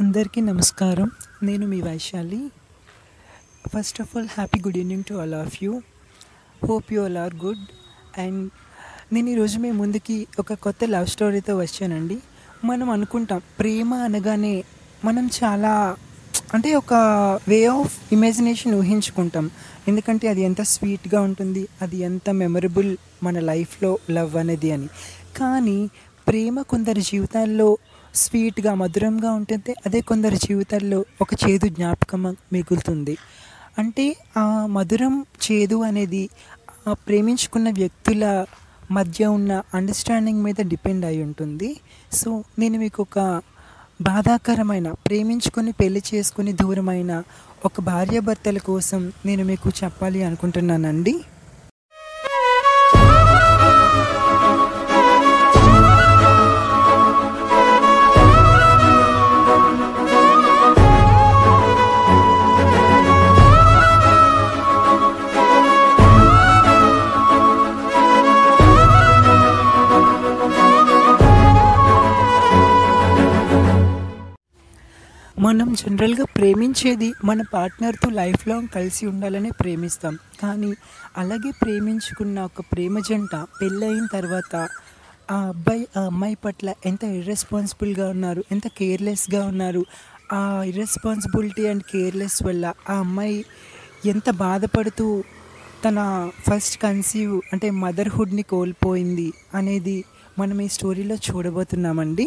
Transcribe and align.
అందరికీ 0.00 0.40
నమస్కారం. 0.40 1.10
నేను 1.42 1.66
మీ 1.66 1.80
Vaishali. 1.80 2.50
First 3.74 4.00
of 4.00 4.16
all 4.16 4.24
happy 4.24 4.60
good 4.60 4.76
evening 4.76 5.04
to 5.08 5.14
all 5.14 5.34
of 5.34 5.64
you 5.64 5.82
hope 6.64 6.92
you 6.92 7.04
all 7.04 7.16
are 7.16 7.34
good 7.34 7.58
and 8.20 8.50
నేను 9.12 9.30
ఈరోజు 9.30 9.58
మీ 9.58 9.70
ముందుకి 9.70 10.26
ఒక 10.38 10.52
కొత్త 10.52 10.78
లవ్ 10.84 11.06
స్టోరీతో 11.06 11.56
వచ్చానండి. 11.56 12.18
మనం 12.64 12.90
అనుకుంటాం 12.90 13.42
ప్రేమ 13.58 13.94
అనగానే 13.94 14.64
మనం 15.04 15.30
చాలా 15.44 15.96
అంటే 16.54 16.74
ఒక 16.74 16.94
వే 17.48 17.66
ఆఫ్ 17.66 17.98
ఇమాజినేషన్ 18.12 18.74
ఊహించుకుంటాం. 18.74 19.50
ఎందుకంటే 19.88 20.28
అది 20.28 20.40
ఎంత 20.40 20.62
స్వీట్గా 20.62 21.20
ఉంటుంది 21.20 21.68
అది 21.82 21.96
ఎంత 21.96 22.30
మెమరబుల్ 22.30 22.96
మన 23.22 23.40
లైఫ్లో 23.40 23.98
లవ్ 24.10 24.36
అనేది 24.36 24.70
అని. 24.70 24.86
కానీ 25.36 25.90
ప్రేమ 26.26 26.60
కొందరి 26.62 27.00
జీవితాల్లో 27.00 27.78
స్వీట్గా 28.14 28.74
మధురంగా 28.74 29.32
ఉంటుంది 29.32 29.74
అదే 29.86 30.00
కొందరి 30.00 30.36
జీవితాల్లో 30.36 31.04
ఒక 31.20 31.28
చేదు 31.34 31.68
జ్ఞాపకం 31.68 32.36
మిగులుతుంది. 32.52 33.18
అంటే 33.78 34.16
ఆ 34.36 34.66
మధురం 34.66 35.14
చేదు 35.20 35.82
అనేది 35.82 36.28
ఆ 36.88 36.92
ప్రేమించుకున్న 36.92 37.70
వ్యక్తుల 37.70 38.46
మధ్య 38.90 39.26
ఉన్న 39.26 39.62
అండర్స్టాండింగ్ 39.74 40.42
మీద 40.42 40.54
డిపెండ్ 40.60 41.04
అయి 41.04 41.22
ఉంటుంది. 41.22 41.76
సో 42.12 42.44
నేను 42.58 42.78
మీకు 42.78 43.02
ఒక 43.02 43.42
బాధాకరమైన 44.02 44.92
ప్రేమించుకొని 44.92 45.72
పెళ్ళి 45.72 46.02
చేసుకుని 46.14 46.52
దూరమైన 46.52 47.22
ఒక 47.64 47.80
భార్యాభర్తల 47.80 48.58
కోసం 48.58 49.12
నేను 49.26 49.44
మీకు 49.44 49.68
చెప్పాలి 49.84 50.22
అనుకుంటున్నానండి. 50.22 51.14
మనం 75.44 75.68
జనరల్గా 75.74 76.24
ప్రేమించేది 76.36 77.06
మన 77.24 77.42
పార్ట్నర్తో 77.54 78.08
లైఫ్ 78.10 78.42
లాంగ్ 78.48 78.68
కలిసి 78.74 79.02
ఉండాలని 79.06 79.50
ప్రేమిస్తాం. 79.60 80.14
కానీ 80.42 80.70
అలాగే 81.16 81.50
ప్రేమించుకున్న 81.62 82.40
ఒక 82.40 82.62
ప్రేమ 82.72 82.98
జంట 83.08 83.34
పెళ్ళయిన 83.60 84.04
తర్వాత 84.12 84.54
ఆ 85.30 85.38
అబ్బాయి 85.48 85.84
ఆ 85.98 86.02
అమ్మాయి 86.04 86.36
పట్ల 86.44 86.74
ఎంత 86.86 87.04
ఇర్రెస్పాన్సిబుల్గా 87.18 88.06
ఉన్నారు 88.08 88.44
ఎంత 88.52 88.66
కేర్లెస్గా 88.78 89.46
ఉన్నారు 89.46 89.82
ఆ 90.32 90.40
ఇర్రెస్పాన్సిబిలిటీ 90.62 91.66
అండ్ 91.66 91.84
కేర్లెస్ 91.92 92.38
వల్ల 92.42 92.72
ఆ 92.90 92.96
అమ్మాయి 92.98 93.38
ఎంత 94.06 94.30
బాధపడుతూ 94.44 95.08
తన 95.84 95.98
ఫస్ట్ 96.46 96.78
కన్సీవ్ 96.82 97.34
అంటే 97.52 97.70
మదర్హుడ్ని 97.82 98.42
కోల్పోయింది 98.42 99.28
అనేది 99.54 99.98
మనం 100.38 100.60
ఈ 100.60 100.68
స్టోరీలో 100.68 101.16
చూడబోతున్నామండి. 101.26 102.26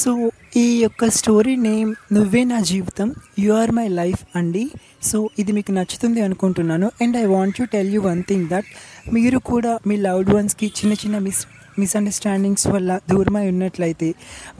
సో 0.00 0.12
ఈ 0.56 0.66
యొక్క 0.82 1.08
స్టోరీ 1.18 1.54
నేమ్ 1.68 1.90
నువ్వే 2.12 2.42
నా 2.44 2.58
జీవితం. 2.60 3.08
యు 3.38 3.50
ఆర్ 3.52 3.72
మై 3.78 3.86
లైఫ్ 4.00 4.22
అండి. 4.36 4.64
సో 5.02 5.18
ఇది 5.38 5.52
మీకు 5.52 5.72
నచ్చుతుంది 5.72 6.20
అనుకుంటున్నాను. 6.20 6.88
And 7.02 7.16
I 7.16 7.24
want 7.34 7.60
you 7.60 7.66
tell 7.66 7.90
you 7.94 8.00
one 8.00 8.22
thing 8.28 8.46
that 8.48 8.68
మీరు 9.12 9.38
కూడా 9.38 9.78
మీ 9.86 9.96
లవ్డ్ 9.96 10.30
వన్స్కి 10.30 10.66
చిన్న 10.66 10.92
చిన్న 10.92 11.18
మిస్ 11.18 11.46
మిస్అండర్స్టాండింగ్స్ 11.78 12.66
వల్ల 12.66 13.00
దూరమై 13.10 13.48
ఉన్నట్లయితే 13.48 14.14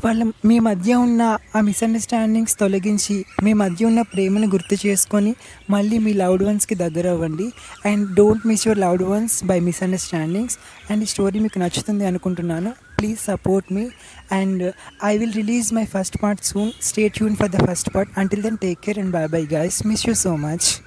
వాళ్ళ 0.05 0.31
మీ 0.45 0.59
మధ్య 0.59 0.95
ఉన్న 0.95 1.39
ఆ 1.57 1.61
మిస్అండర్స్టాండింగ్స్ 1.61 2.59
తొలగించి 2.59 3.25
మీ 3.43 3.53
మధ్య 3.53 3.87
ఉన్న 3.87 4.03
ప్రేమను 4.03 4.47
గుర్తు 4.47 4.87
చేసుకొని 4.87 5.34
మళ్ళీ 5.71 5.99
మీ 5.99 6.12
లవ్డ్ 6.12 6.43
వన్స్కి 6.43 6.75
దగ్గర 6.75 7.09
అవ్వండి. 7.09 7.53
And 7.87 8.15
don't 8.15 8.47
miss 8.47 8.67
your 8.67 8.79
loved 8.79 9.03
ones 9.03 9.45
by 9.45 9.61
misunderstandings 9.61 10.59
and 10.91 11.03
ఈ 11.03 11.07
స్టోరీ 11.07 11.41
మీకు 11.41 11.59
నచ్చుతుంది 11.59 12.07
అనుకుంటున్నాను. 12.07 12.73
Please 12.99 13.19
support 13.21 13.73
me 13.73 13.89
and 14.33 14.73
I 15.05 15.19
will 15.19 15.33
release 15.33 15.75
my 15.75 15.84
first 15.84 16.23
part 16.23 16.45
soon 16.45 16.73
stay 16.83 17.09
tune 17.09 17.37
for 17.37 17.51
the 17.51 17.71
first 17.71 17.95
part 17.95 18.19
until 18.19 18.43
then 18.43 18.59
take 18.59 18.81
care 18.81 18.99
and 18.99 19.11
bye 19.11 19.27
bye 19.27 19.47
guys 19.53 19.87
miss 19.87 20.09
you 20.09 20.15
so 20.15 20.37
much 20.37 20.86